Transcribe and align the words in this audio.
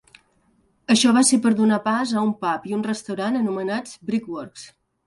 Això 0.95 1.11
va 1.17 1.23
ser 1.27 1.39
per 1.43 1.53
donar 1.61 1.79
pas 1.89 2.15
a 2.17 2.25
un 2.31 2.35
pub 2.43 2.67
i 2.73 2.77
un 2.79 2.85
restaurant 2.89 3.43
anomenats 3.45 3.99
"Brickworks". 4.11 4.71